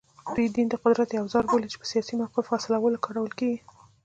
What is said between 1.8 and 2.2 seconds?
په سیاسي